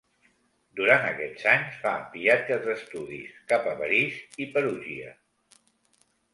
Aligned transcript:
Durant 0.79 1.03
aquests 1.09 1.43
anys, 1.51 1.75
fa 1.83 1.91
viatges 2.15 2.65
d'estudis 2.65 3.37
cap 3.53 3.71
a 3.75 3.77
París 3.85 4.19
i 4.47 4.51
Perugia. 4.59 5.17